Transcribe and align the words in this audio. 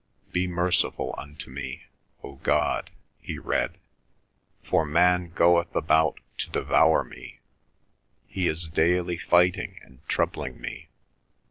"Be 0.31 0.47
merciful 0.47 1.13
unto 1.15 1.51
me, 1.51 1.83
O 2.23 2.37
God," 2.37 2.89
he 3.21 3.37
read, 3.37 3.77
"for 4.63 4.83
man 4.83 5.29
goeth 5.35 5.75
about 5.75 6.19
to 6.39 6.49
devour 6.49 7.03
me: 7.03 7.39
he 8.25 8.47
is 8.47 8.67
daily 8.67 9.19
fighting 9.19 9.79
and 9.83 9.99
troubling 10.07 10.59
me. 10.59 10.89